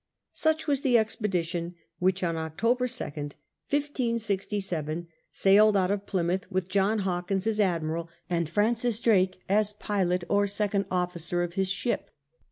Such 0.33 0.65
was 0.65 0.81
the 0.81 0.97
expedition 0.97 1.75
which 1.99 2.23
on 2.23 2.35
October 2.35 2.87
2nd, 2.87 3.35
1567, 3.69 5.07
sailed 5.31 5.77
out 5.77 5.91
of 5.91 6.07
Plymouth 6.07 6.45
harbour 6.45 6.53
with 6.55 6.69
John 6.69 6.99
Hawkins 7.05 7.45
as 7.45 7.59
admiral, 7.59 8.09
and 8.27 8.49
Francis 8.49 8.99
Drake 8.99 9.43
as 9.47 9.73
pilot 9.73 10.23
or 10.27 10.47
second 10.47 10.85
officer 10.89 11.43
of 11.43 11.53
his 11.53 11.69
ship. 11.69 12.09